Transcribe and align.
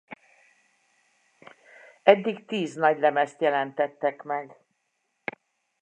Eddig 2.03 2.45
tíz 2.45 2.75
nagylemezt 2.75 3.41
jelentettek 3.41 4.23
meg. 4.23 4.57